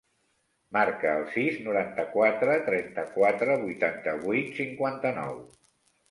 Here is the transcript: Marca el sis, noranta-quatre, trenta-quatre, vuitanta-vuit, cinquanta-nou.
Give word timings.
Marca 0.75 1.09
el 1.17 1.25
sis, 1.33 1.57
noranta-quatre, 1.65 2.55
trenta-quatre, 2.69 3.57
vuitanta-vuit, 3.65 4.49
cinquanta-nou. 4.61 5.37